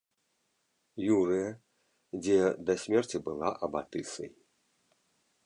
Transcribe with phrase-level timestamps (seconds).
[1.17, 1.49] Юрыя,
[2.21, 2.39] дзе
[2.71, 4.31] да смерці была абатысай.